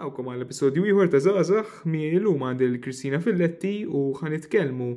[0.00, 4.88] Għawkom għal episodju jħor ta' Zazax il-lum għandi l-Kristina Filletti u ħanitkellmu.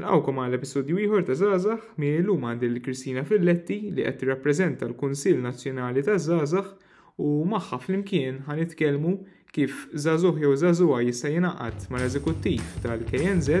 [0.00, 6.04] Għawkom għal episodju ieħor ta' Zazax il-lum għandi l-Kristina Filletti li qed tirrappreżenta l-Kunsill Nazzjonali
[6.06, 6.72] ta' Zazax
[7.20, 9.12] u magħha flimkien ħanitkellmu
[9.56, 13.60] kif Zazuh jew Zazuha jista' jingħaqad mal-eżekuttiv tal-KNZ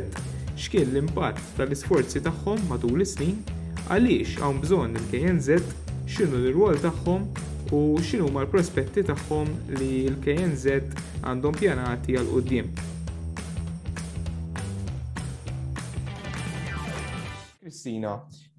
[0.56, 3.36] x'kien l-impatt tal-isforzi tagħhom matul is-snin
[3.90, 5.62] għaliex hawn bżonn il-KNZ
[6.08, 7.28] x'inhu l rwol tagħhom
[7.74, 10.74] u xinu ma l-prospetti tagħhom li l-KNZ
[11.30, 12.68] għandhom pjanati għal qoddim
[17.58, 18.12] Kristina,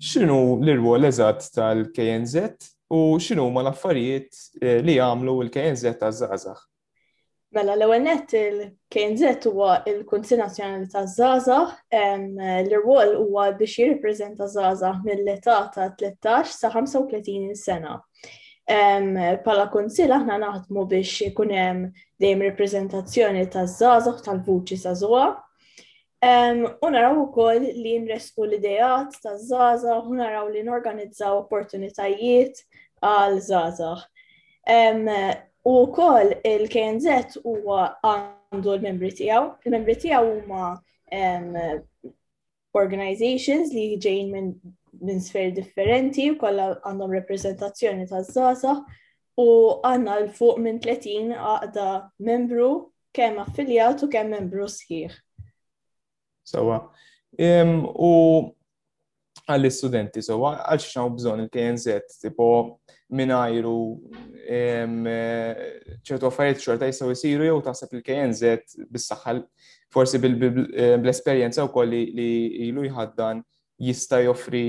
[0.03, 2.43] x'inhu l-irwol eżatt tal-KNZ
[2.91, 6.65] u xinu ma l-affarijiet eh, li għamlu l-KNZ taż zazax
[7.55, 11.61] Mela, l ewwel nett il-KNZ huwa il konsil Nazzjonali ta' Zaza,
[11.95, 17.95] l-rwol huwa biex jirriprezenta Zaza mill-età ta' 13 sa' 35 sena
[18.67, 21.85] pala konsil aħna naħdmu biex ikun hemm
[22.19, 25.27] dejjem reprezentazzjoni taż-żgħażagħ tal-vuċi sa' żgħa
[26.81, 32.57] U naraw ukoll li nresqu l-idejat taż-żgħażagħ u naraw li norganizzaw opportunitajiet
[33.05, 34.01] għal żgħażagħ.
[35.67, 39.61] U wkoll il-KNZ huwa għandu l-membri tiegħu.
[39.67, 40.73] Il-membri tiegħu huma
[42.73, 44.51] organizations li ġejn minn
[45.01, 48.77] minn sfer differenti u kolla għandhom reprezentazzjoni ta' zaza
[49.37, 49.47] u
[49.85, 51.87] għanna l-fuq minn 30 għada
[52.25, 52.69] membru
[53.15, 55.11] kemm affiljat u kemm membru sħiħ.
[56.47, 56.79] Sawa.
[57.37, 58.11] U
[59.47, 62.79] għall-istudenti, so għal xnaw bżon il-KNZ, tipo
[63.15, 63.75] minajru
[66.03, 69.43] ċertu għaffariet xorta jisaw jisiru jew taħseb il-KNZ bis-saħħal
[69.93, 72.31] forsi bil-esperjenza eh, u koll li
[72.67, 73.43] ilu jħaddan
[73.81, 74.67] jista' joffri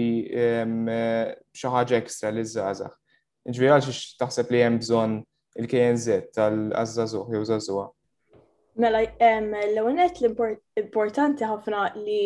[1.56, 2.96] xi ħaġa ekstra li żgħażagħ.
[3.48, 5.14] Ġifieri għaliex taħseb li hemm bżonn
[5.62, 7.86] il-KNZ tal-żagħżugħ jew żagħżugħa.
[8.82, 12.18] Mela, l-għonet l-importanti ħafna li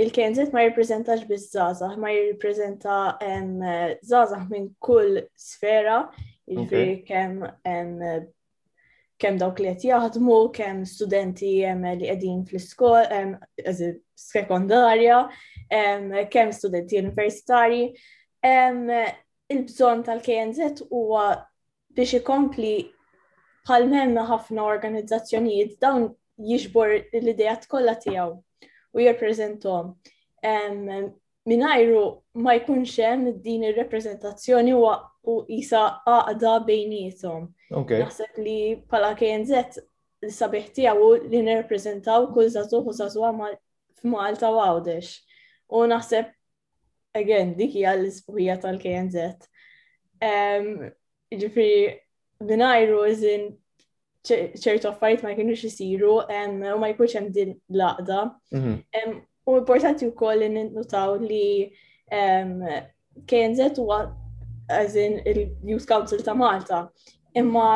[0.00, 6.02] il-KNZ ma jirrepreżentax biss żgħażagħ, ma jirrepreżenta żgħażagħ minn kull sfera,
[6.50, 8.28] jiġifieri kemm
[9.20, 13.02] kem dawk li qed jaħdmu, kem studenti li qegħdin fl-iskola,
[14.16, 15.18] sekondarja,
[15.70, 17.92] kemm studenti universitari.
[19.50, 21.24] Il-bżon tal-KNZ huwa
[21.96, 22.84] biex ikompli
[23.66, 26.04] bħal-memna ħafna organizzazzjonijiet dawn
[26.50, 28.36] jiġbor l-idejat kollha tiegħu
[28.94, 29.90] u jirpreżentom.
[31.50, 32.04] Minajru
[32.46, 37.50] ma jkunx hemm din ir-reprezentazzjoni u isa għaqda bejnietom.
[37.74, 38.58] Naħseb li
[38.88, 39.80] pala KNZ
[40.22, 43.50] li sabiħ tiegħu li nirrepreżentaw kull żagħżugħ u żagħżugħ
[44.04, 45.10] f'Malta għawdex.
[45.70, 46.30] U naħseb,
[47.20, 49.48] again, dik hija l-isbuħija tal-KNZ.
[51.40, 51.90] Ġifiri,
[52.50, 53.44] binajru iżin
[54.30, 58.18] ċertu affarijiet ma kienux isiru u ma jkunx hemm din laqda.
[58.58, 59.14] Mhm.
[59.50, 61.44] U importanti wkoll li nutaw li
[62.10, 64.00] KNZ huwa
[64.70, 66.82] għazin il-Youth Council ta' Malta.
[67.40, 67.70] Imma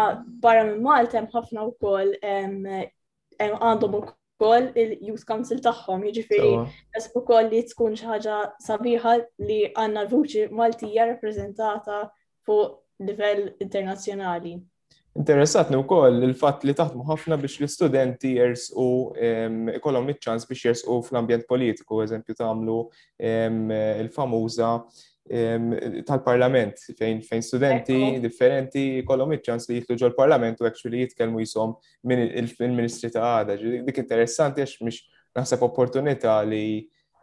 [0.45, 4.05] barra minn Malta hemm ħafna wkoll għandhom
[4.45, 6.51] ukoll il-Youth Council tagħhom, jiġifieri
[6.95, 9.15] nasib ukoll li tkun xi ħaġa sabiħa
[9.49, 12.01] li għandna l-vuċi Maltija rappreżentata
[12.45, 14.55] fuq livell internazzjonali.
[15.15, 18.87] Interessatni wkoll il-fatt li taħdmu ħafna biex l-istudenti jersqu
[19.79, 22.79] ikollhom iċ-ċans biex jersqu fl-ambjent politiku, eżempju tagħmlu
[24.03, 24.73] il-famuża
[25.25, 31.73] tal-parlament fejn fejn studenti differenti kollhom iċ-ċans li jitluġu ġol-parlament u actually jitkellmu jisom
[32.05, 33.57] minn il-Ministri ta' għada.
[33.89, 35.01] Dik interessanti għax mhix
[35.39, 36.63] naħseb opportunità li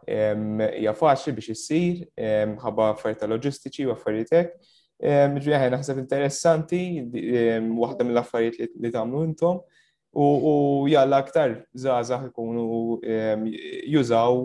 [0.08, 2.00] hija faċli biex issir
[2.58, 4.56] ħabba affarijiet loġistiċi u affarijiet hekk.
[5.38, 9.62] Ġvieħe naħseb interessanti waħda mill-affarijiet li tagħmlu intom
[10.18, 12.98] u jalla aktar żgħażagħ ikunu
[13.94, 14.42] jużaw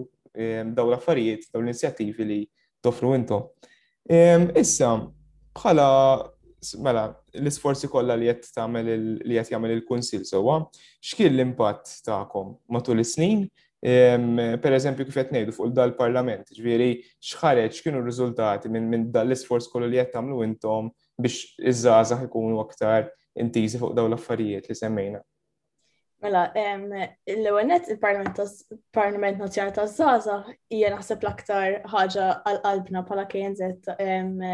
[0.78, 2.40] daw l-affarijiet, daw l-inizjattivi li
[2.86, 3.48] toffru intom.
[4.60, 4.92] Issa,
[5.58, 5.88] bħala
[6.84, 7.04] mela
[7.38, 8.88] l-isforzi kollha li qed tamel
[9.22, 10.58] li jett jagħmel il-kunsil sewwa,
[11.04, 13.46] x'kien l-impatt tagħkom matul is-snin?
[13.78, 16.88] Per eżempju kif qed ngħidu fuq dal-Parlament, ġifieri
[17.22, 20.90] x'ħareġ kienu r-riżultati minn min dal-isforz kollu li qed tagħmlu intom
[21.22, 25.22] biex iż-żgħażagħ ikunu aktar intiżi fuq dawn l-affarijiet li semmejna.
[26.20, 26.52] Mela,
[27.26, 30.38] l-ewenet il-Parlament Nazjonali ta' Zaza
[30.74, 33.94] hija naħseb l-aktar ħaġa għal-qalbna pala KNZ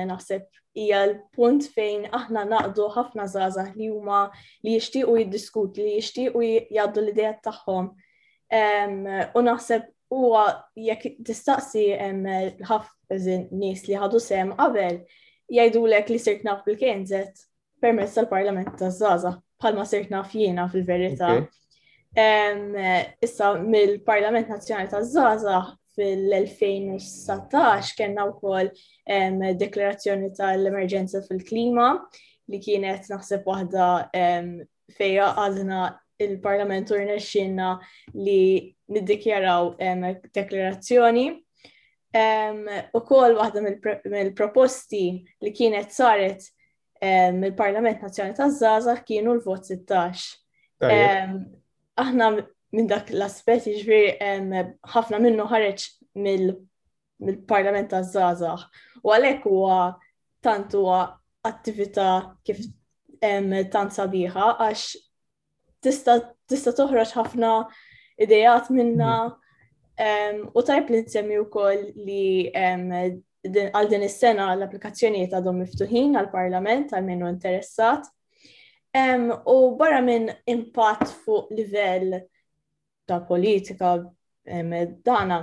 [0.09, 0.43] naħseb
[0.83, 4.19] hija l-punt fejn aħna naqdu ħafna Zaza li huma
[4.65, 7.87] li jixtiequ jiddiskut, li jixtiequ jgħaddu l-idejat tagħhom.
[9.39, 9.87] U naħseb
[10.19, 10.43] huwa
[10.89, 14.99] jekk tistaqsi ħafna nies li ħadu sem qabel
[15.47, 17.47] jgħidulek li sirt naf bil-KNZ
[17.79, 21.29] permezz tal-Parlament ta' Zaza palma sirt naf jiena fil-verita.
[23.27, 25.61] Issa mill-Parlament Nazzjonali ta' Zaza
[25.97, 28.69] fil-2017 kena u kol
[29.61, 31.89] deklarazzjoni tal-emerġenza fil-klima
[32.51, 33.87] li kienet naħseb wahda
[34.97, 35.83] fejja għadna
[36.25, 37.69] il-Parlament urnexxinna
[38.25, 38.41] li
[38.95, 41.29] niddikjaraw deklarazzjoni.
[42.99, 46.51] U kol wahda mill-proposti li kienet saret
[47.03, 50.37] il-Parlament Nazzjonali taż-Żaża kienu l-vot 16.
[51.95, 52.27] Aħna
[52.73, 53.97] minn dak l-aspet jiġri
[54.93, 55.83] ħafna minnu ħareġ
[56.25, 58.53] mill-Parlament taż-Żaża.
[59.03, 59.81] U għalhekk huwa
[60.43, 61.01] tant huwa
[61.45, 62.07] attività
[62.47, 62.63] kif
[63.71, 64.85] tant sabiħa għax
[65.83, 67.51] tista' toħroġ ħafna
[68.25, 70.51] idejat minna mm-hmm.
[70.55, 72.27] u tajb li nsemmi wkoll li
[73.47, 78.07] għal din is-sena l-applikazzjonijiet għadhom miftuħin għal parlament għal minnu interessat.
[78.95, 82.17] Um, u barra minn impatt fuq livell
[83.09, 84.73] ta' politika um,
[85.03, 85.41] dana,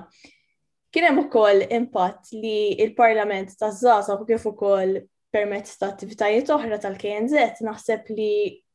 [0.95, 6.79] kien hemm ukoll impatt li il-Parlament ta' Zaza u kif ukoll permezz ta' attivitajiet oħra
[6.83, 8.31] tal-KNZ naħseb li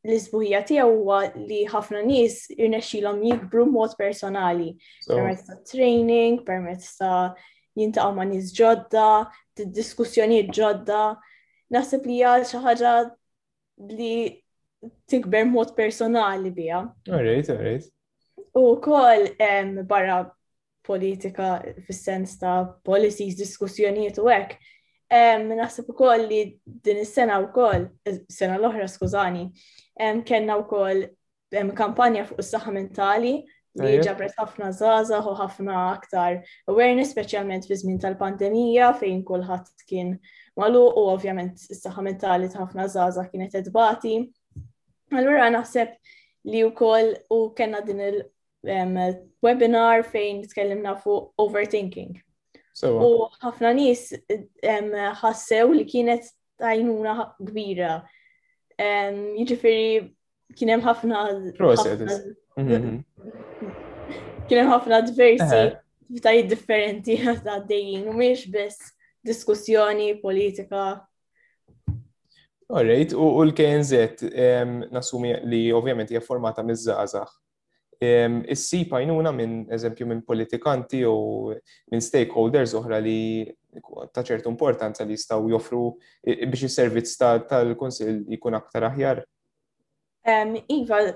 [0.05, 4.75] l-izbuħija tiegħu huwa li ħafna nies irnexxilhom jikbru mod personali
[5.07, 7.31] permezz ta' training, permezz ta'
[7.79, 9.05] jintaqgħu ma' nies ġodda,
[9.79, 10.99] diskussjonijiet ġodda.
[11.75, 12.93] Naħseb li hija xi ħaġa
[13.91, 14.15] li
[15.09, 16.81] tikber mod personali biha.
[17.09, 17.89] Alright, alright.
[18.55, 19.27] U wkoll
[19.89, 20.21] barra
[20.85, 21.57] politika
[21.87, 24.55] fis-sens ta' policies, diskussjonijiet u hekk.
[25.49, 27.89] Naħseb ukoll li din is-sena wkoll,
[28.33, 29.45] sena l-oħra skużani,
[30.27, 31.05] kellna wkoll
[31.77, 33.35] kampanja fuq is-saħħa mentali
[33.83, 36.35] li ġabret ħafna zaza u ħafna aktar
[36.71, 40.13] awareness, specialment fi żmien tal-pandemija fejn kulħadd kien
[40.59, 44.13] malu u ovvjament is-saħħa mentali ta' ħafna zaza kienet edbati.
[45.13, 45.91] Allura naħseb
[46.51, 52.15] li wkoll u kellna din il-webinar fejn tkellimna fuq overthinking.
[52.85, 54.11] U ħafna nies
[55.21, 57.91] ħassew li kienet tajnuna kbira.
[58.79, 60.05] Jiġifieri
[60.55, 61.19] kien hemm ħafna
[64.45, 65.61] Kien ħafna diversi
[66.19, 66.49] ftajiet eh.
[66.51, 67.15] differenti
[67.45, 68.91] ta' dejjin, u miex biss
[69.25, 70.83] diskussjoni politika.
[72.69, 74.29] Alright, u l-KNZ
[74.93, 77.33] nasumi li ovvjament hija formata miż-żgħażagħ.
[78.51, 81.51] Is-sipa jnuna minn eżempju minn politikanti u
[81.93, 83.17] minn stakeholders oħra li
[84.13, 85.83] ta' ċertu importanza li jistgħu joffru
[86.25, 87.17] biex is-servizz
[87.49, 89.23] tal-Kunsill jkun aktar aħjar.
[90.27, 91.13] Um, iva,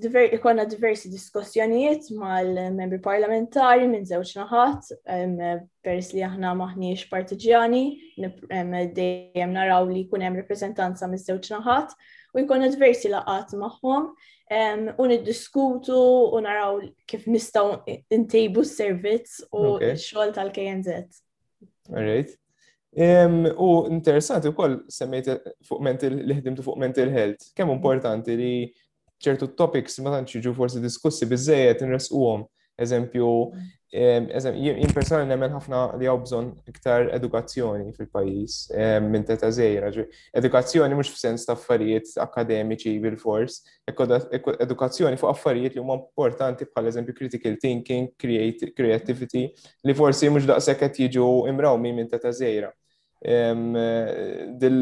[0.00, 5.34] diver, ikonna diversi diskussjonijiet mal-membri parlamentari minn żewġ naħat, um,
[5.84, 7.82] peress li aħna maħniex partiġjani,
[8.22, 11.92] um, dejjem naraw li jkun hemm minn żewġ naħat,
[12.32, 14.08] u jkollna diversi laqat maħħom,
[14.60, 16.00] um, u niddiskutu
[16.32, 16.80] u naraw
[17.12, 21.20] kif nistgħu ntejbu s-servizz u x-xogħol tal-KNZ.
[21.92, 22.32] All right.
[23.58, 25.28] U interessanti wkoll semmejt
[25.68, 27.50] fuq mental li ħdimtu fuq mental health.
[27.52, 28.52] Kemm importanti li
[29.20, 32.46] ċertu topics ma tantx jiġu forsi diskussi biżejjed inresquhom.
[32.80, 33.26] Eżempju,
[33.92, 38.56] jien personali nemmen ħafna li għaw bżon iktar edukazzjoni fil-pajis
[39.04, 39.88] minn teta zejra.
[40.40, 43.58] Edukazzjoni mux f'sens ta' affarijiet akademiċi bil-fors,
[43.88, 48.10] edukazzjoni fuq affarijiet li huma importanti bħal eżempju critical thinking,
[48.76, 49.46] creativity,
[49.84, 52.72] li forsi mux daqsek qed jiġu imrawmi minn teta zejra
[54.62, 54.74] dil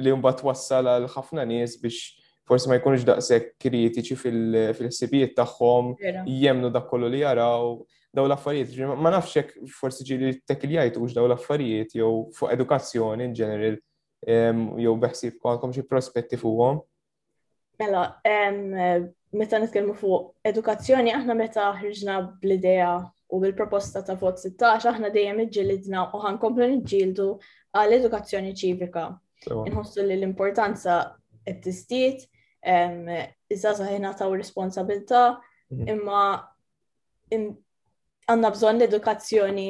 [0.00, 2.18] li mbagħad wassal għal ħafna nies biex
[2.48, 5.92] forsi ma jkunux daqshekk kritiċi fil sibijiet tagħhom
[6.26, 7.74] jemnu dak kollu li jaraw
[8.12, 8.96] daw l-affarijiet.
[8.96, 13.76] Ma nafx hekk forsi ġieli tek li ux daw l-affarijiet jew fuq edukazzjoni in general
[14.86, 16.80] jew beħsib għandkom xi prospetti fuqhom.
[17.80, 18.06] Mela,
[19.32, 22.94] meta nitkellmu fuq edukazzjoni aħna meta ħriġna bl-idea
[23.32, 27.30] u bil-proposta ta' vot 16 aħna dejjem iġġilidna u ħankomplu niġġieldu
[27.76, 29.02] għal edukazzjoni ċivika.
[29.50, 30.96] Inħossu li l-importanza
[31.46, 32.26] qed istit
[32.62, 35.22] iż-żaza ħina taw responsabilta,
[35.72, 35.94] mhm.
[35.94, 36.22] imma
[37.32, 39.66] għanna bżonn edukazzjoni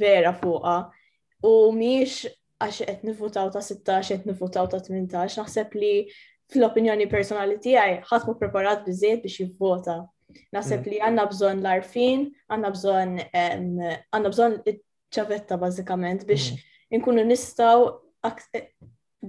[0.00, 0.76] vera fuqa
[1.50, 2.30] u miex
[2.60, 5.92] għax qed nifutaw ta' 16, qed nifutaw ta' 18, naħseb li
[6.50, 9.98] fl-opinjoni personali tiegħi ħadd mu preparat biżejjed biex jivvota.
[10.54, 10.88] Naħseb mhm.
[10.92, 14.60] li għandna bżonn l-arfin, għandna bżonn għandna bżonn
[15.10, 17.82] ċavetta bażikament biex mhm inkunu nistaw
[18.54, 18.66] eh,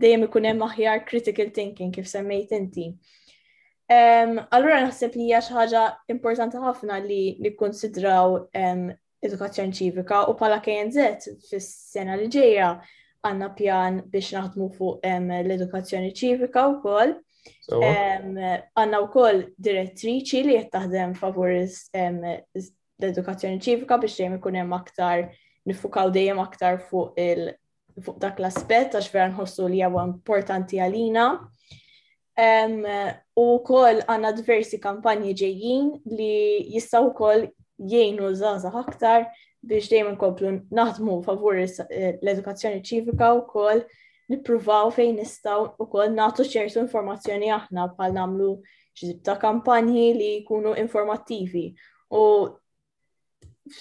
[0.01, 2.88] dejjem ikun hemm aħjar critical thinking kif semmejt inti.
[3.91, 5.82] Um, allura naħseb li hija xi ħaġa
[6.13, 8.86] importanti ħafna li nikkonsidraw um,
[9.22, 12.70] edukazzjoni ċivika u pala KNZ fis-sena li ġejja
[13.27, 17.18] għandna pjan biex naħdmu fuq um, l-edukazzjoni ċivika wkoll.
[17.68, 22.20] Għanna so, um, wkoll direttriċi li qed taħdem favur um,
[22.56, 25.27] l-edukazzjoni ċivika biex dejjem ikun hemm aktar
[25.68, 27.51] nifukaw dejjem aktar fuq il
[28.01, 31.25] fuq dak l-aspett għax vera nħossu li huwa importanti għalina.
[32.41, 32.86] Um,
[33.38, 36.41] u kol għanna diversi kampanji ġejjin li
[36.77, 37.44] jistaw kol
[37.82, 39.27] jgħinu zaza aktar
[39.62, 43.84] biex dejjem komplu naħdmu favur eh, l-edukazzjoni ċivika u kol
[44.32, 48.56] nipruvaw fejn nistaw u kol natu ċertu informazzjoni aħna bħal namlu
[48.98, 51.68] ġib ta' kampanji li jkunu informattivi.
[52.12, 52.24] U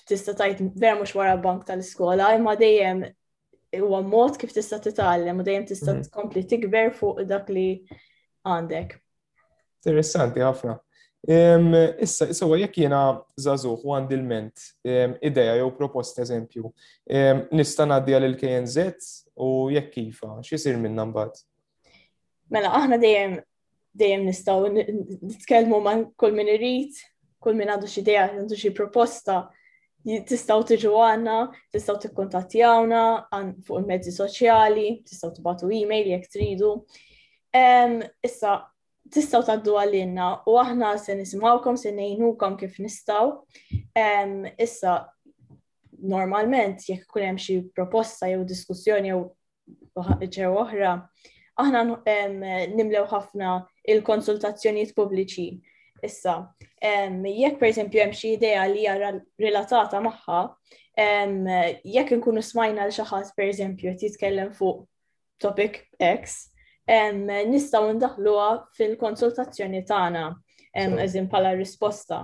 [0.07, 3.05] tista' tajt vera mux wara bank tal-iskola, imma dejjem
[3.81, 6.07] huwa mod kif tista' titgħallem u dejjem tista' mhm.
[6.11, 7.65] tkompli tikber fuq dak li
[8.45, 8.95] għandek.
[9.81, 10.77] Interessanti ħafna.
[12.01, 13.01] Issa, issa jekk jiena
[13.41, 14.63] zazuħ u għandilment
[15.29, 16.71] ideja jew proposta eżempju,
[17.53, 19.11] nista' ngħaddija lil KNZ
[19.45, 21.43] u jekk kifa, x'isir minn mbagħad?
[22.53, 23.39] Mela aħna dejjem
[24.01, 26.95] dejjem nistgħu nitkellmu ma' kull min irid,
[27.43, 29.41] kull min għandu xi idea, għandu xi proposta,
[30.05, 33.01] tistaw tiġu għanna, tistaw tikkontattjawna
[33.67, 36.87] fuq il-mezzi soċjali, tistaw t-batu e-mail jek tridu.
[38.25, 38.53] Issa,
[39.13, 43.43] tistaw taddu għallinna u aħna se nisimawkom, se nejnukom kif nistaw.
[44.57, 44.95] Issa,
[46.01, 49.27] normalment, jekk kunem hemm xi proposta jew diskussjoni jew
[50.01, 50.97] ġew oħra,
[51.61, 51.83] aħna
[52.73, 53.59] nimlew ħafna
[53.93, 55.49] il-konsultazzjonijiet pubbliċi
[56.03, 56.35] Issa,
[56.81, 59.13] jekk per esempio hemm xi idea li hija
[59.45, 60.41] relatata magħha,
[61.01, 64.81] jekk inkunu smajna l xaħat per esempio qed jitkellem fuq
[65.45, 66.39] topic X,
[67.51, 68.47] nistgħu ndaħluha
[68.79, 70.25] fil-konsultazzjoni tagħna,
[71.07, 72.23] eżin pala risposta.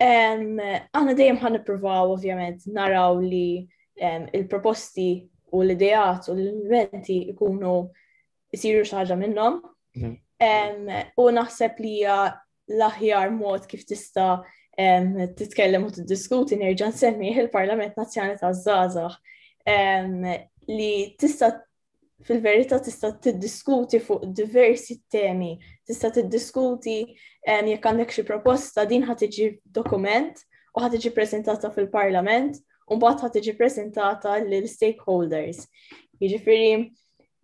[0.00, 3.44] Aħna dejjem ħan nippruvaw ovvjament naraw li
[4.34, 5.10] il-proposti
[5.54, 7.76] u l-idejat u l-inventi ikunu
[8.54, 9.60] jisiru ħaġa minnhom.
[9.96, 10.20] Mhm.
[11.22, 12.16] U naħseb li hija
[12.72, 14.34] l-aħjar mod kif tista'
[15.38, 20.24] titkellem u tiddiskuti nerġa' nsemmi il-Parlament Nazzjonali taż-żgħażagħ
[20.78, 20.88] li
[21.22, 21.50] tista'
[22.28, 25.52] fil-verità tista' tiddiskuti fuq diversi temi,
[25.86, 30.40] tista' tiddiskuti jekk għandek xi proposta din ħatiġi tiġi dokument
[30.74, 35.62] u ħatiġi tiġi preżentata fil-Parlament u mbagħad ħatiġi tiġi preżentata lill-stakeholders.
[36.20, 36.84] Jiġifieri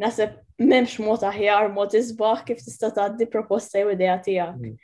[0.04, 4.56] naħseb m'hemmx mod aħjar mod isbaħ kif tista' tgħaddi proposta jew idea tiegħek.
[4.58, 4.78] Mm.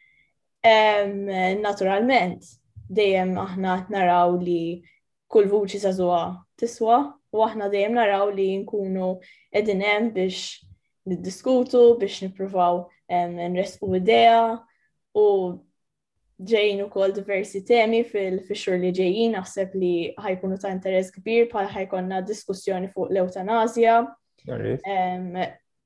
[1.63, 2.43] Naturalment,
[2.89, 4.83] dejjem aħna naraw li
[5.33, 6.27] kull vuċi sażuha
[6.61, 6.99] tiswa
[7.35, 9.19] u aħna dejjem naraw li nkunu
[9.53, 10.65] qegħdin hemm biex
[11.11, 12.81] niddiskutu, biex nippruvaw
[13.51, 14.41] nresqu idea
[15.17, 15.27] u
[16.37, 21.69] ġejn u kol diversi temi fil-fixur li ġejjin, naħseb li ħajkunu ta' interess kbir pal
[21.73, 24.01] ħajkonna diskussjoni fuq l-eutanazja.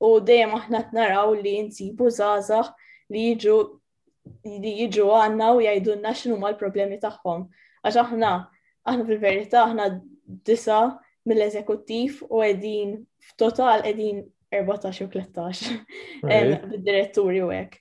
[0.00, 2.72] U dejjem aħna naraw li nsibu zazax
[3.14, 3.58] li jiġu
[4.62, 7.44] li jiġu għanna u jgħidunna x'nu ma l-problemi tagħhom.
[7.84, 8.32] Għax aħna,
[8.90, 9.86] aħna fil-verità aħna
[10.48, 10.78] disa
[11.30, 12.92] mill-eżekuttiv u qegħdin
[13.30, 14.20] f'total qegħdin
[14.54, 15.72] 14 u 13
[16.70, 17.78] bid-diretturi u hekk.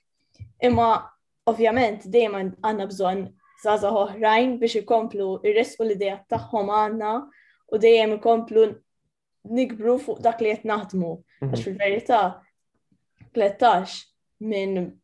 [0.68, 0.88] Imma
[1.50, 3.26] ovvjament dejjem għandna bżonn
[3.64, 7.14] zaza oħrajn biex ikomplu ir-resqu l-idea tagħhom għandna
[7.70, 8.66] u dejjem ikomplu
[9.56, 11.14] nikbru fuq dak li qed naħdmu.
[11.42, 11.64] Għax mhm.
[11.66, 12.22] fil-verità
[13.36, 14.00] 13
[14.50, 14.96] minn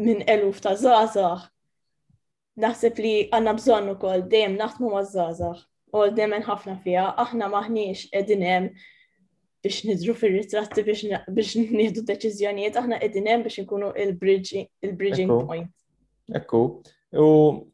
[0.00, 1.48] minn eluf ta' zazax.
[2.62, 5.66] Naħseb li għanna bżonn ukoll dejjem naħdmu ma' zazax.
[5.92, 8.70] U dem ħafna fija, aħna maħniex qegħdin hemm
[9.62, 15.68] biex nidru fir-ritratti biex nidru deċiżjonijiet, aħna qegħdin hemm biex inkunu il-bridging point.
[16.32, 16.62] Ekku,
[17.12, 17.28] u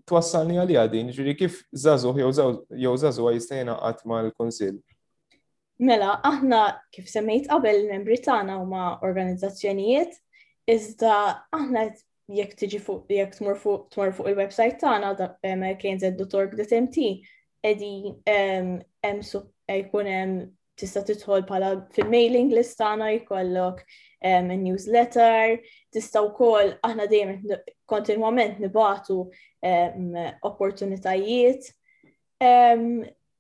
[0.04, 2.18] twassalni għal għadin, ġiri kif zazuħ
[2.76, 4.80] jew zazu jistajna għatma l-konsil?
[5.78, 10.16] Mela, aħna kif semmejt qabel il-membri tagħna huma organizzazzjonijiet,
[10.66, 11.14] iżda
[11.54, 11.90] aħna
[12.36, 17.04] jekk tiġi fuq jekk tmur fuq tmur fuq il-website tagħna knz.org.mt
[17.70, 17.92] edi
[18.28, 18.68] hemm
[19.22, 20.32] jkun hemm
[20.78, 23.78] tista' tidħol bħala fil-mailing list tagħna jkollok
[24.66, 25.44] newsletter,
[25.94, 27.32] tista' wkoll aħna dejjem
[27.90, 29.18] kontinwament nibatu
[30.52, 31.70] opportunitajiet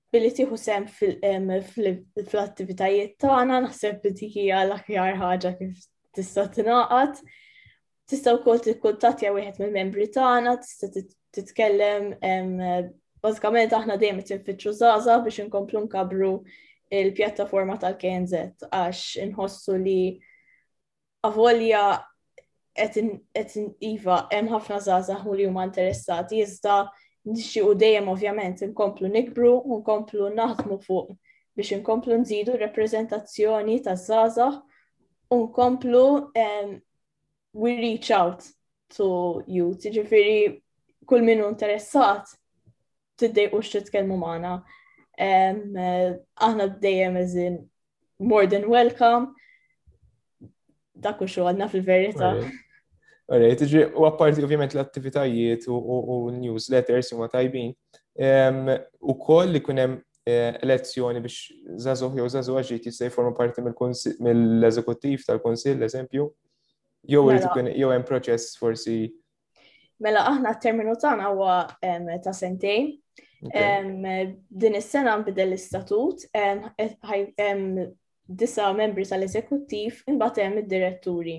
[0.08, 5.76] billi tieħu sem fl-attivitajiet tagħna naħseb li hija l-aħjar ħaġa kif
[6.18, 7.14] tista' tingħaqad.
[8.08, 10.88] Tista' wkoll tikkuntattja wieħed mill-membri tagħna, tista'
[11.36, 12.06] titkellem
[13.24, 16.30] bażikament aħna dejjem tinfittxu żgħażagħ biex inkomplu nkabru
[17.00, 19.96] il-pjattaforma tal-KNZ għax inħossu li
[21.28, 21.82] avolja
[22.78, 23.54] qed
[23.90, 26.78] iva hemm ħafna żgħażagħ u li huma interessati iżda
[27.34, 31.12] nixxi u dejjem ovvjament inkomplu nikbru u nkomplu naħdmu fuq
[31.60, 34.58] biex inkomplu nżidu reprezentazzjoni ta' żgħażagħ
[35.36, 36.04] u nkomplu
[37.52, 38.44] we reach out
[38.96, 40.58] to you, Tiġifiri,
[41.08, 42.30] kull minnu interessat
[43.18, 44.54] tiddej u xitkellmu maħna.
[45.18, 47.58] Eh, aħna dejjem eżin
[48.20, 49.32] more than welcome.
[50.94, 52.32] Dak u xo għadna fil-verita.
[53.28, 57.70] Għarri, tiġi, u għapparti ovvijament l-attivitajiet u newsletters u ma tajbin.
[59.00, 61.52] U koll li kunem eh, elezzjoni biex
[61.84, 66.28] zazuħi u zazuħi jistaj forma parti mill-eżekuttiv tal-konsil, eżempju.
[67.06, 67.72] Jew mela.
[67.76, 68.96] jew hemm proċess forsi.
[70.02, 71.62] Mela aħna t-terminu tagħna huwa
[72.24, 72.88] ta' sentejn.
[73.44, 77.54] Din is-sena nbidel l-istatut, eh,
[78.28, 81.36] disa membri tal-eżekuttiv imbagħad hemm id-diretturi.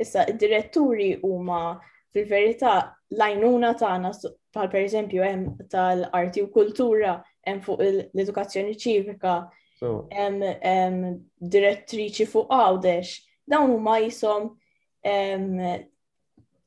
[0.00, 1.78] Issa id-diretturi huma
[2.14, 2.72] fil-verità
[3.12, 4.12] l-għajnuna tagħna
[4.56, 9.36] bħal pereżempju hemm tal-arti u kultura hemm fuq l-edukazzjoni ċivika,
[9.80, 11.18] hemm
[11.54, 13.12] direttriċi fuq għawdex,
[13.48, 14.56] dawn huma jisom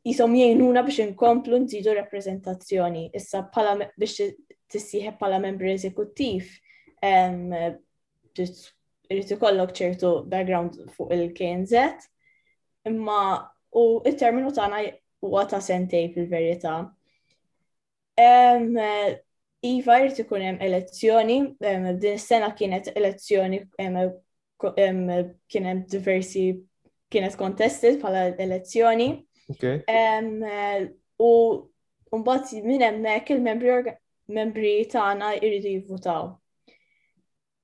[0.07, 3.03] jisom jgħinuna biex inkomplu nżidu rappresentazzjoni.
[3.19, 4.23] Issa pala biex
[4.71, 6.45] tissieħeb pala membri eżekuttiv,
[9.11, 11.83] irrid ikollok ċertu background fuq il-KNZ,
[12.87, 13.19] imma
[13.75, 14.79] u il-terminu tagħna
[15.25, 16.77] huwa ta' sentej fil-verità.
[19.71, 23.59] Iva irrid ikun hemm elezzjoni, din is-sena kienet elezzjoni
[24.61, 26.47] kien hemm diversi
[27.11, 29.07] kienet contested pala elezzjoni.
[32.11, 36.23] u mbagħad minn hemmhekk il-membri tagħna jridu jivvutaw.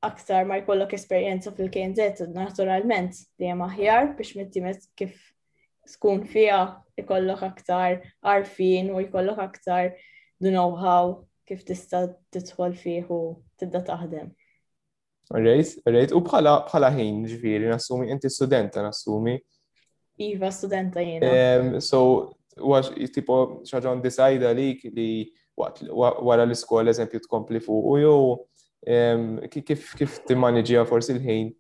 [0.08, 5.16] Aktar ma jkollok esperjenza fil-KNZ naturalment dejjem aħjar biex mittimet kif
[5.90, 6.60] skun fija
[7.02, 7.98] jkollok aktar
[8.36, 9.92] arfin u jkollok aktar
[10.48, 11.16] know-how
[11.50, 13.20] kif tista' tidħol fih u
[13.58, 14.30] tibda taħdem.
[15.34, 19.34] Rejt, rejt, u bħala bħala ħin ġviri, nassumi, inti studenta nassumi.
[20.24, 21.82] Iva, studenta jena.
[21.84, 25.10] So, għax, tipo, xaġon disajda li, li
[25.60, 28.22] wara l-iskola, eżempju, tkompli fuq u jow,
[29.52, 31.52] kif kif t timmanġija forsi l-ħin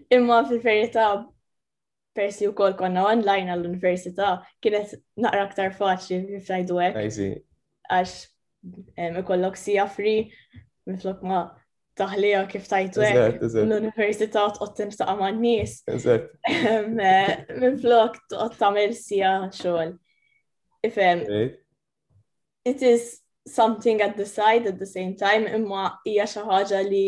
[0.10, 1.06] Imma fil ferita
[2.16, 7.42] persi u kol konna online għall-università, kienet naqra aktar faċli fiftajdu għek.
[7.90, 8.14] Għax
[9.24, 10.28] ikollok sija free,
[10.88, 11.42] miflok ma
[12.00, 13.42] taħlija kif tajtu għek.
[13.66, 15.82] L-università t-qottin ta' ma' n-nis.
[15.90, 16.72] Eh,
[17.58, 19.96] miflok t-qott tamil si għaxol.
[20.86, 21.26] Ifem.
[22.66, 27.06] It is something at the side at the same time, imma hija xi ħaġa li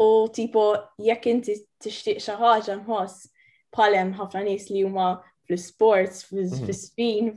[0.00, 0.66] U tipo
[1.08, 3.26] jekk inti tixtieq xi ħaġa nħoss
[3.74, 5.08] bħal hemm ħafna nies li huma
[5.50, 6.62] fl-sports, mhm.
[6.62, 7.32] fl-sfin,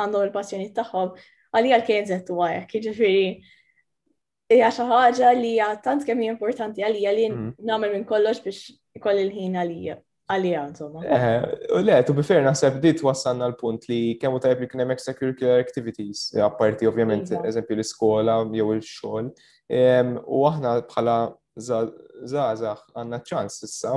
[0.00, 1.12] għandhom il-passjoni tagħhom,
[1.52, 3.28] għalija l-KNZ u għajek, jiġifieri
[4.56, 7.50] hija xi ħaġa li hija tant kemm importanti għalija li mhm.
[7.68, 8.70] nagħmel minn kollox biex
[9.04, 11.02] kolli l-ħin għalija għalija, insomma.
[11.06, 11.36] Eh,
[11.72, 16.26] u le, tu bifer naħseb di wassanna l-punt li kemmu tajb li kienem extracurricular activities,
[16.36, 17.44] eh, apparti ovvjament, iva.
[17.48, 19.32] eżempju l-iskola jew il xogħol
[20.32, 21.14] U aħna bħala
[21.60, 23.90] zazax għanna ċans issa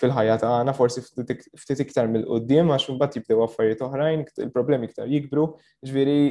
[0.00, 5.44] fil-ħajja ta' għana forsi ftit iktar mill-qoddim għax mbagħad jibdew affarijiet oħrajn, il-problemi iktar jikbru,
[5.84, 6.22] ġviri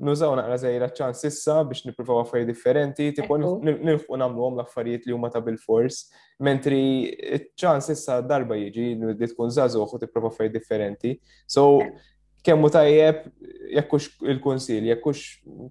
[0.00, 5.14] nużaw naqra zejra ċan sissa biex niprofaw affarijiet differenti, tipo nilħu namlu għom l-affarijiet li
[5.16, 6.00] huma ta' bil-fors,
[6.40, 6.78] mentri
[7.60, 11.14] ċans issa darba jiġi li tkun zazuħ u tipprova affarijiet differenti.
[11.46, 11.80] So,
[12.46, 13.26] kemmu tajjeb
[13.76, 15.24] jekkux il-konsil, jekkux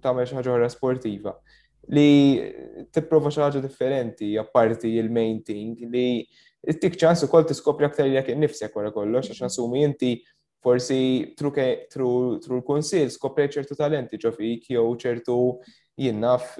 [0.04, 1.34] tagħmel xi ħaġa sportiva
[1.90, 2.38] li
[2.94, 6.08] tipprova xi ħaġa differenti apparti il-main thing li
[6.60, 9.48] t tik ċans ukoll tiskopri aktar jekk innifsek wara kollox għax mhm.
[9.50, 10.12] nasumi inti
[10.64, 11.02] forsi
[11.38, 11.52] tru
[12.54, 14.30] l-konsil skopre ċertu talenti ġo
[14.68, 15.36] jew ċertu
[16.04, 16.54] jinnaf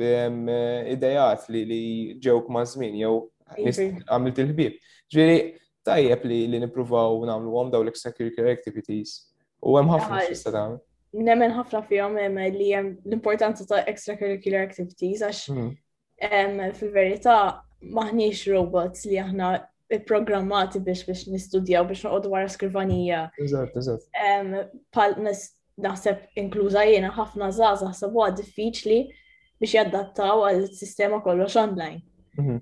[0.95, 1.83] idejat li li
[2.25, 3.19] ġewk ma' żmien jew
[3.61, 4.77] għamilt il-ħbib.
[5.11, 5.39] Ġviri,
[5.85, 9.15] tajjeb li li nippruvaw namlu għom daw l-extracurricular activities.
[9.59, 10.79] U hemm ħafna xista tagħmel.
[11.27, 12.15] Nemmen ħafna fihom
[12.55, 16.71] li hemm l-importanza ta' extracurricular activities għax hmm.
[16.79, 17.41] fil-verità
[18.01, 19.51] maħniex robots li aħna
[19.99, 23.25] programmati biex biex nistudjaw biex noqogħdu wara skrivanija.
[23.45, 24.05] Eżatt, eżatt.
[24.95, 28.99] Pal naħseb inkluża jiena ħafna żgħażagħ naħseb huwa diffiċli
[29.61, 32.03] biex jaddattaw għal-sistema kollox online.
[32.39, 32.59] Mhm.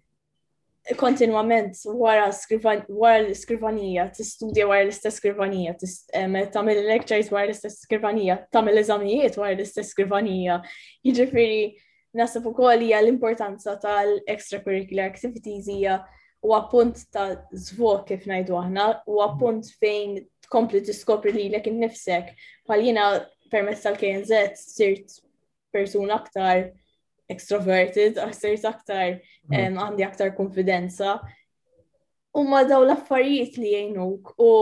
[0.97, 5.75] Kontinwament wara l iskrivanija tistudja wara l-istess skrivanija,
[6.57, 10.62] tagħmel lectures wara l-istess skrivanija, tagħmel eżamijiet wara l-istess skrivanija.
[11.05, 11.75] Jiġifieri
[12.17, 16.01] naħseb ukoll hija l-importanza tal-extracurricular activities hija
[16.42, 19.79] u appunt ta' zvok kif najdu aħna, u appunt mm.
[19.81, 22.31] fejn tkompli tiskopri li l-ek nifsek.
[22.66, 23.07] Pal jina
[23.51, 25.18] permess tal-KNZ sirt
[25.74, 26.70] persuna aktar
[27.33, 29.79] extroverted, sirt aktar mm.
[29.81, 31.18] għandi aktar konfidenza.
[32.37, 34.53] U ma daw l-affarijiet li jgħinuk u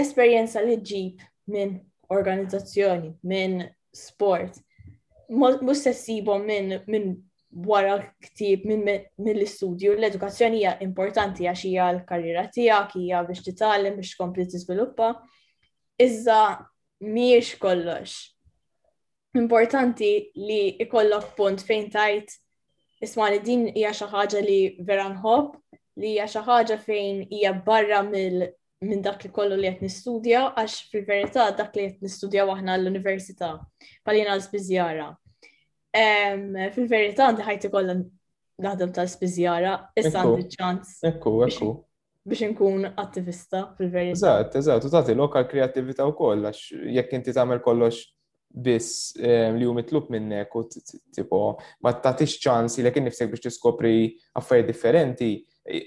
[0.00, 1.20] esperienza li ġib
[1.52, 1.76] minn
[2.10, 4.56] organizzazzjoni, minn sport.
[5.28, 7.10] Mux sessibom minn
[7.50, 8.64] wara ktib
[9.18, 15.08] mill-istudju l-edukazzjoni hija importanti għax hija l-karriera tiegħek hija biex titgħallem biex tkompli tiżviluppa.
[16.04, 16.36] Iżda
[17.00, 18.14] mhijiex kollox.
[19.42, 22.38] Importanti li ikollok punt fejn tajt
[23.06, 25.52] isma' li din hija xi ħaġa li vera nħobb,
[26.00, 28.46] li hija xi ħaġa fejn hija barra mill
[28.80, 33.56] minn dak li kollu li qed nistudja għax fil-verità dak li qed nistudja waħna l-università
[34.06, 35.10] palina l-spiżjara.
[36.74, 37.94] Fil-verità għandi ħajti kollha
[38.64, 40.98] naħdem tal-spiżjara, issa għandi ċans.
[41.10, 41.70] Ekku, ekku.
[42.28, 44.18] Biex inkun attivista fil-verità.
[44.18, 48.02] Eżatt, eżatt, u tagħti lokal kreattività wkoll għax jekk inti tagħmel kollox
[48.50, 50.62] biss li hu mitlub minnek u
[51.14, 51.38] tipo
[51.86, 53.96] ma tagħtix ċans li kien nifsek biex tiskopri
[54.38, 55.28] affarijiet differenti,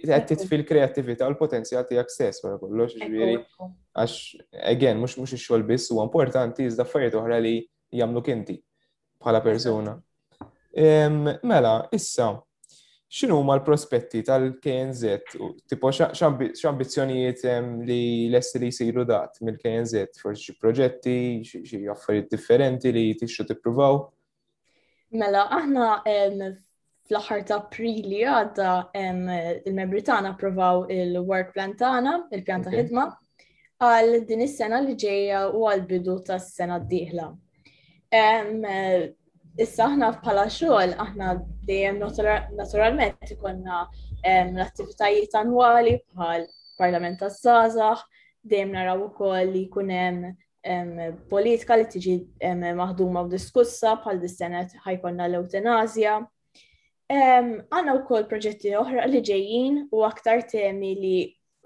[0.03, 5.67] qed fil kreattività u l-potenzjal tiegħek stess wara kollox, ġifieri għax again mhux mhux ix-xogħol
[5.69, 7.55] biss huwa importanti iżda affarijiet oħra li
[7.93, 8.59] jagħmluk inti
[9.23, 9.91] bħala persuna.
[10.75, 12.27] Mela, issa,
[13.07, 15.21] xinu ma l-prospetti tal-KNZ?
[15.69, 17.43] Tipo, x'ambizzjonijiet
[17.87, 20.19] li lesti li jisiru dat mill-KNZ?
[20.19, 24.01] for xi proġetti, xi affarijiet differenti li tixxu tippruvaw?
[25.19, 25.89] Mela, aħna
[27.03, 33.07] fl-aħħar ta' aprili għadda il-membri tagħna provaw il-work plan tagħna, il-pjan ta' ħidma,
[33.83, 37.29] għal din is-sena li ġejja u għal bidu tas-sena d-dieħla.
[38.13, 41.29] Issa aħna bħala xogħol aħna
[41.65, 41.97] dejjem
[42.57, 43.79] naturalment ikonna
[44.23, 46.45] l-attivitajiet annwali bħal
[46.77, 48.03] Parlament tas-Sażaħ,
[48.45, 52.15] dejjem naraw ukoll li jkun hemm politika li tiġi
[52.81, 56.15] maħduma u diskussa bħal dis-senet ħajkonna l-eutanazja.
[57.13, 61.17] Għanna wkoll proġetti oħra li ġejjin u aktar temi li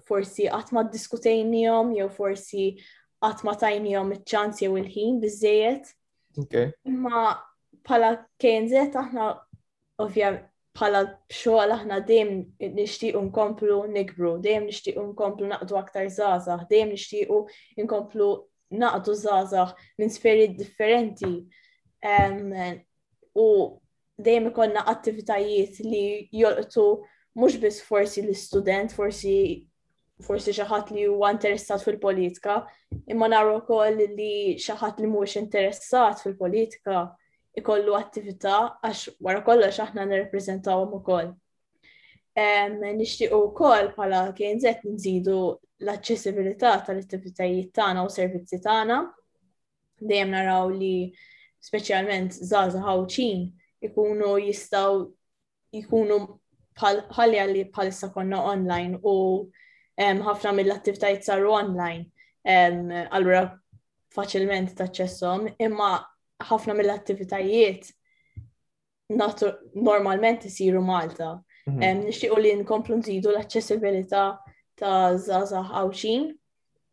[0.08, 2.72] forsi qatt ma ddiskutejnihom jew forsi
[3.20, 5.96] qatt ma tajnihom iċ-ċans jew il-ħin biżejjed
[6.86, 7.32] Ma
[7.86, 9.28] pala KNZ aħna
[10.04, 10.30] ovvja
[10.78, 11.00] pala
[11.36, 12.32] xogħol aħna dejjem
[12.80, 17.40] nixtiequ nkomplu nikbru, dejjem nixtiequ nkomplu naqdu aktar zazax, dejjem nixtiequ
[17.86, 18.30] nkomplu
[18.84, 21.34] naqdu zazax minn sferi differenti.
[23.38, 23.48] u
[24.26, 26.06] dejjem ikonna attivitajiet li
[26.42, 26.86] jolqtu
[27.38, 29.36] mhux biss forsi l-istudent, forsi
[30.26, 32.54] forsi xi ħadd li huwa interessat fil-politika,
[33.14, 34.30] imma naru koll li
[34.64, 37.02] xi ħadd li mhuwiex interessat fil-politika
[37.62, 38.54] ikollu attività
[38.88, 41.30] għax wara kollox aħna nirrepreżentawhom ukoll.
[42.38, 45.38] Nixtiequ wkoll bħala kien zed nżidu
[45.86, 48.98] l-aċċessibilità tal-attivitajiet tagħna u servizzi tagħna.
[50.02, 50.96] Dejjem naraw li
[51.68, 53.46] speċjalment żgħażagħ ħawċin
[53.92, 54.92] ikunu jistgħu
[55.84, 56.20] jkunu
[56.82, 59.16] bħalli għalli bħalissa konna online u
[59.98, 62.04] ħafna mill-attivitajiet saru online,
[62.46, 63.46] allura
[64.14, 65.96] faċilment taċċessom, imma
[66.46, 67.92] ħafna mill-attivitajiet
[69.78, 71.32] normalment isiru Malta.
[71.66, 71.80] Mhm.
[72.06, 74.28] Nixtiequ li nkomplu nżidu l-aċċessibilità
[74.78, 76.30] ta' zazah għawxin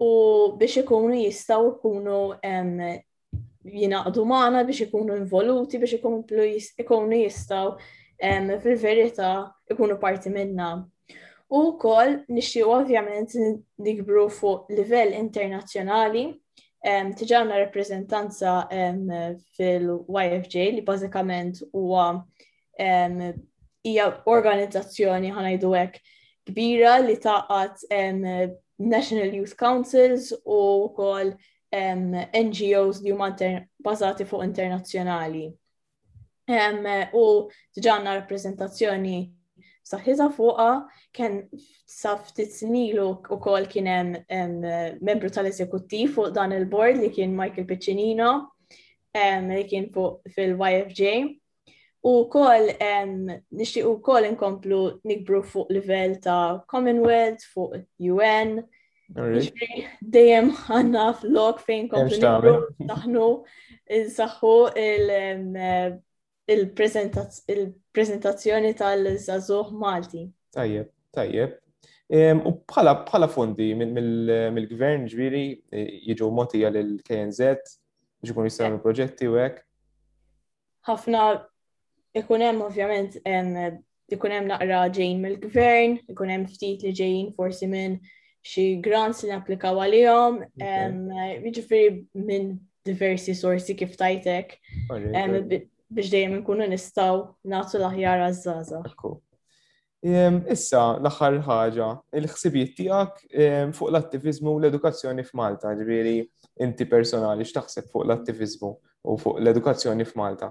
[0.05, 0.09] u
[0.59, 2.41] biex ikunu jistaw ikunu
[3.65, 7.77] jinaqdu maħna biex ikunu involuti, biex ikunu jistaw
[8.65, 9.35] fil-verita
[9.71, 10.73] ikunu parti minna.
[11.51, 13.33] U kol nixtieq ovvjament
[13.79, 16.29] nikbru fuq livell internazzjonali
[17.17, 18.55] tiġana rappresentanza
[19.59, 22.07] fil-YFJ li bażikament huwa
[23.85, 26.01] hija organizzazzjoni ħanajdu hekk
[26.51, 27.85] kbira li taqat
[28.79, 31.37] National Youth Councils u wkoll
[31.83, 33.31] NGOs li huma
[33.79, 35.45] bażati fuq internazzjonali.
[36.49, 36.81] Um,
[37.17, 37.25] u
[37.73, 39.17] tiġana rappresentazzjoni
[39.89, 40.67] saħħiża fuqa
[41.17, 41.35] kien
[41.95, 47.67] sa ftit snilu wkoll kien hemm eh, membru tal-eżekuttiv fuq dan il-board li kien Michael
[47.69, 48.31] Piccinino
[49.15, 51.11] li kien fuq fil-YFJ.
[52.05, 52.67] U kol
[53.57, 57.77] nixtieq ukoll inkomplu nikbru fuq level ta' Commonwealth, fuq
[58.11, 58.51] UN.
[59.15, 62.57] Dejjem għandna flok fejn komplu nikbru
[62.91, 63.29] taħnu
[64.03, 64.53] nsaħħu
[64.85, 65.95] il eh,
[66.53, 70.23] il-prezentazzjoni tal-żazuħ Malti.
[70.55, 71.51] Tajjeb, tajjeb.
[72.45, 75.81] U bħala bħala fondi mill-gvern ġviri e,
[76.11, 77.41] jiġu motija l-KNZ,
[78.29, 79.57] ikun jistgħu proġetti u hekk.
[80.87, 81.21] Ħafna
[82.21, 83.13] ikun hemm ovvjament
[84.13, 87.95] ikun hemm naqra ġejn mill-gvern, ikun hemm ftit li ġejn forsi minn
[88.45, 91.93] xi grants li napplikaw għalihom, jiġifieri
[92.29, 92.53] minn
[92.85, 94.47] diversi sorsi kif tajtek
[95.95, 97.21] biex dejjem nkunu nistgħu
[97.53, 99.13] nagħtu l-aħjar għaż-żgħażagħ.
[100.05, 101.87] Ehm, issa, l-axar ħaġa,
[102.19, 106.17] il-ħsibijiet tijak ehm, fuq l-attivizmu u l-edukazzjoni f'Malta, ġviri
[106.67, 108.73] inti personali, xtaħseb fuq l-attivizmu
[109.15, 110.51] u fuq l-edukazzjoni f'Malta?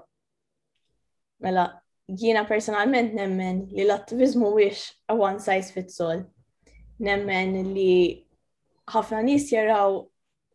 [1.43, 1.67] Mela,
[2.07, 6.23] jiena personalment nemmen li l-attivizmu wix a one size fits all.
[7.03, 8.23] Nemmen li
[8.93, 9.99] ħafna nis jaraw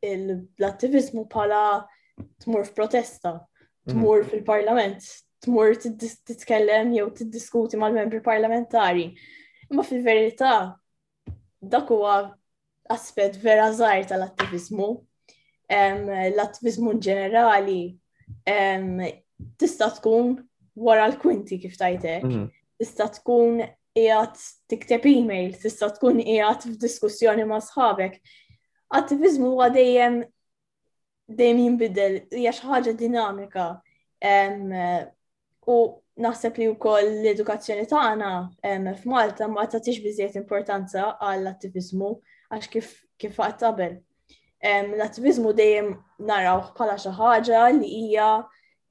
[0.04, 1.62] l-attivizmu pala
[2.42, 3.34] tmur f'protesta.
[3.34, 3.34] protesta
[3.88, 4.30] tmur mhm.
[4.30, 5.06] fil-parlament,
[5.44, 5.74] tmur
[6.28, 9.08] titkellem jew tiddiskuti mal-membri parlamentari.
[9.70, 10.54] Imma fil-verità,
[11.62, 12.16] dak huwa
[12.92, 14.88] aspet vera żgħar tal-attivizmu,
[15.76, 17.80] l-attivizmu ġenerali
[19.60, 20.38] tista' tkun
[20.78, 22.46] wara l-kwinti kif tajtek, mhm.
[22.80, 23.64] tista' tkun
[23.98, 28.20] qiegħed tikteb email, tista' tkun qiegħed f'diskussjoni ma' sħabek.
[28.98, 30.22] Attivizmu huwa dejjem
[31.28, 33.64] dejjem jinbidel, hija xi ħaġa dinamika.
[35.68, 35.74] U
[36.24, 38.30] naħseb li wkoll l-edukazzjoni tagħna
[39.00, 42.08] f'Malta ma tagħtix biżejjed importanza għall attiviżmu
[42.56, 43.98] għax kif kif qatt qabel.
[44.64, 45.92] L-attiviżmu dejjem
[46.30, 48.30] naraw bħala xi ħaġa li hija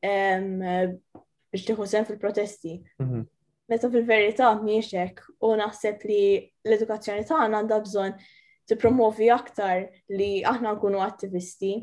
[0.06, 2.78] biex tieħu sem fil-protesti.
[3.02, 3.26] Mhm.
[3.68, 6.22] Meta fil-verità mhijiex hekk u naħseb li
[6.64, 8.20] l-edukazzjoni tagħna għandha bżonn
[8.70, 11.74] tippromovi aktar li aħna nkunu attivisti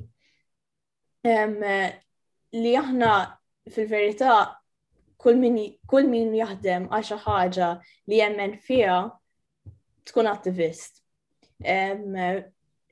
[1.24, 3.12] li aħna
[3.72, 4.34] fil-verità
[5.16, 5.56] kull min,
[5.88, 7.68] kull jaħdem għal xi ħaġa
[8.12, 8.98] li jemmen fiha
[10.04, 11.00] tkun attivist.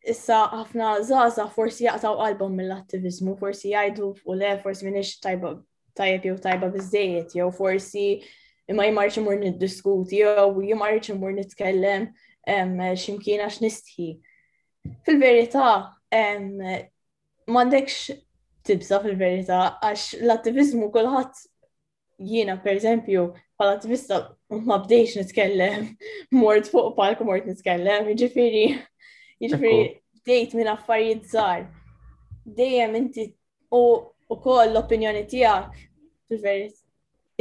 [0.04, 5.52] issa ħafna zaza forsi jaqtaw qalbhom mill-attivizmu, forsi jgħidu u le forsi minix tajba
[5.94, 8.06] tajb jew tajba bizzejiet, jew forsi
[8.68, 12.08] imma jmarċ imur niddiskuti, jew jmarċ imur nitkellem
[12.96, 14.08] x'imkien għax nistħi.
[15.06, 15.68] Fil-verità,
[17.52, 18.16] m'għandekx
[18.68, 21.40] tibza fil-verità għax l-attivizmu kulħadd
[22.32, 23.26] jiena pereżempju
[23.58, 24.18] pal attivista
[24.68, 25.88] ma bdejx nitkellem
[26.38, 28.64] mort fuq palk mort nitkellem, jiġifieri
[29.42, 31.64] jiġifieri bdejt minn affarijiet żgħar.
[32.58, 33.24] Dejjem inti
[33.74, 35.82] u koll l-opinjoni tiegħek
[36.42, 36.64] fil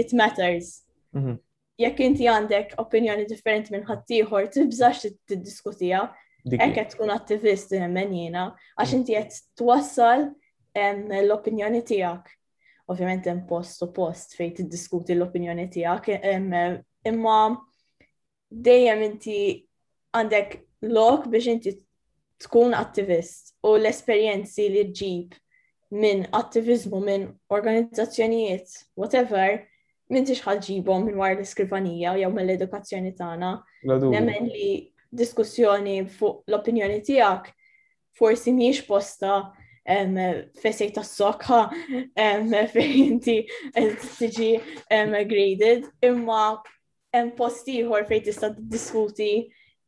[0.01, 0.71] it matters.
[1.15, 1.37] Mhm.
[1.81, 6.03] Jekk inti għandek opinjoni differenti minn ħaddieħor, tibżax t-diskutija,
[6.49, 8.43] Ekk qed tkun attivist menjina,
[8.81, 8.97] għax mm.
[8.97, 10.23] inti t twassal
[10.73, 12.31] l-opinjoni tiegħek.
[12.89, 16.09] Ovvjament hemm post u post fejn tiddiskuti l-opinjoni tiegħek,
[17.11, 17.37] imma
[18.69, 19.37] dejjem inti
[20.17, 20.57] għandek
[20.97, 21.75] lok biex inti
[22.47, 25.37] tkun attivist u l-esperjenzi li ġib
[26.01, 29.59] minn attivizmu, minn organizzazzjonijiet, whatever,
[30.09, 33.51] minn tix ħalġibom minn war l-iskrivanija jew mill edukazzjoni tagħna.
[33.93, 34.71] Nemmen li
[35.19, 37.49] diskussjoni fuq l-opinjoni tiegħek
[38.19, 40.13] forsi mhijiex posta um,
[40.63, 43.35] fesej ta' soka um, fejn inti
[43.75, 44.51] tiġi
[44.97, 49.31] um, graded, imma um, postiħor fejn tista' diskuti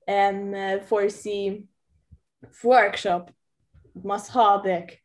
[0.07, 0.57] um,
[0.89, 1.37] forsi
[2.59, 3.29] f'workshop
[4.03, 4.97] ma' sħabek.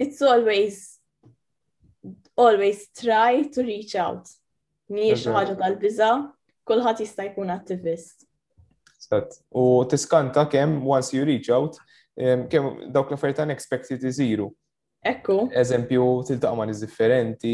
[0.00, 0.98] It's always
[2.36, 4.28] always try to reach out.
[4.90, 6.10] Miex ħaġa tal-biża,
[6.66, 8.24] kulħadd jista' jkun attivist.
[9.54, 11.76] U tiskanta kemm once you reach out,
[12.50, 14.50] kemm dawk l ferta unexpected iżiru.
[15.04, 15.36] Ekku.
[15.62, 17.52] Eżempju, tiltaq ma' differenti,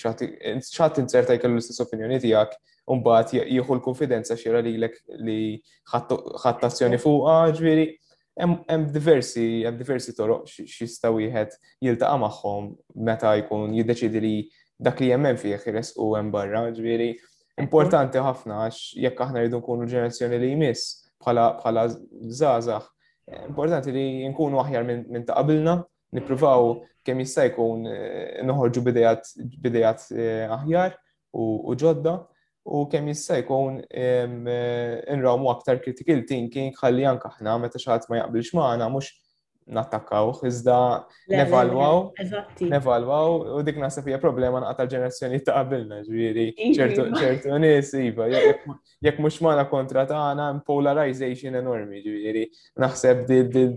[0.00, 2.54] xaħat inserta jkellu l-istess opinjoni tiegħek,
[2.88, 7.86] Umbat jieħu l-konfidenza xira li l-ek li ħattazzjoni fuqa, ġviri,
[8.40, 12.70] hemm diversi, hemm diversi toroq xista wieħed jiltaqa' magħhom
[13.08, 14.34] meta jkun jiddeċidi li
[14.78, 17.10] dak li jemmen fih res u hemm barra, ġviri,
[17.56, 22.88] Importanti ħafna għax jekk aħna rridu nkunu ġenerazzjoni li jmiss bħala żgħażagħ,
[23.32, 25.78] eh, importanti li nkunu aħjar minn ta' qabilna,
[26.18, 26.66] nippruvaw
[27.06, 30.98] kemm jista' jkun eh, noħorġu bidejat eh, aħjar
[31.32, 31.46] u
[31.80, 32.18] ġodda
[32.76, 33.80] u kemm jista' jkun
[35.14, 39.14] inrawmu aktar critical thinking ħalli anke aħna meta xi ħadd ma jaqbilx magħna mhux
[39.66, 42.10] nattakkaw, iżda nevalwaw,
[42.60, 46.86] nevalwaw u dik nasib hija problema naqta l ġenerazzjoni ta' qabilna, ġviri, iva.
[46.86, 48.28] ċertu nies iva,
[49.00, 52.44] jekk mhux magħna kontra tagħna polarization enormi, ġviri,
[52.82, 53.26] naħseb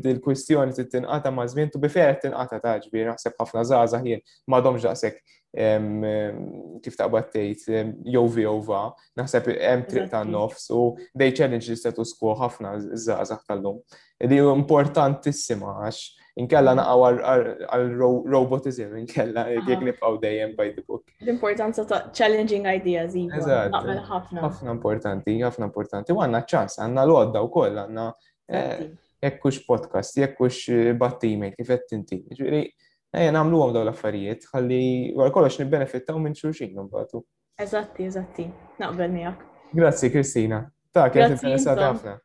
[0.06, 5.38] dil-kwistjoni tittinqata ma' żmien tu bifer tinqata ta' ġviri, naħseb ħafna żgħażagħ jien m'għadhomx daqshekk
[5.53, 7.79] kif ta' tgħid
[8.13, 8.81] jowvi vjova,
[9.17, 10.83] naħseb jem triq tan-nofs u
[11.17, 13.79] they challenge li status quo ħafna zazax tal-lum.
[14.19, 16.01] Di importantissima għax
[16.39, 16.79] inkella mm.
[16.79, 21.03] naqaw għal għall-robotizm inkella jekk nipqaw dejjem by the book.
[21.25, 24.43] L-importanza ta' challenging ideas naqbel ħafna.
[24.45, 26.13] Ħafna importanti, ħafna importanti.
[26.13, 28.05] U għandna ċans, għandna l-għodda wkoll għandna
[28.53, 28.85] eh,
[29.25, 32.21] jekkux podcast, jekkux eh, bat email, kif qed tinti.
[33.10, 34.80] Ejja namlu għom daw l-affarijiet, ħalli
[35.17, 37.24] għal kollox nibbenefittaw minn xulxin batu.
[37.65, 38.48] Eżatti, eżatti,
[38.84, 39.45] naqbel miegħek.
[39.82, 42.19] Grazzi Kristina, ta' kienet interessata ħafna.